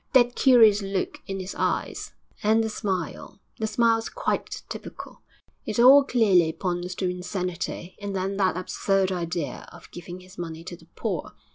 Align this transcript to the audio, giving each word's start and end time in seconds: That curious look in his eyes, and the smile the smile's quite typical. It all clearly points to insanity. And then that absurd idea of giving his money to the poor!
That 0.13 0.33
curious 0.35 0.81
look 0.81 1.21
in 1.27 1.39
his 1.39 1.53
eyes, 1.53 2.13
and 2.41 2.63
the 2.63 2.71
smile 2.71 3.39
the 3.59 3.67
smile's 3.67 4.09
quite 4.09 4.63
typical. 4.67 5.21
It 5.67 5.79
all 5.79 6.03
clearly 6.03 6.53
points 6.53 6.95
to 6.95 7.07
insanity. 7.07 7.95
And 8.01 8.15
then 8.15 8.37
that 8.37 8.57
absurd 8.57 9.11
idea 9.11 9.69
of 9.71 9.91
giving 9.91 10.21
his 10.21 10.39
money 10.39 10.63
to 10.63 10.75
the 10.75 10.87
poor! 10.95 11.33